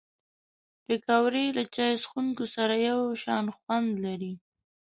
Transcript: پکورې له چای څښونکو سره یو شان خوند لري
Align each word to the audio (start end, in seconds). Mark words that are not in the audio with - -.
پکورې 0.85 1.45
له 1.57 1.63
چای 1.75 1.93
څښونکو 2.03 2.45
سره 2.55 2.75
یو 2.89 3.01
شان 3.23 3.45
خوند 3.57 3.89
لري 4.05 4.33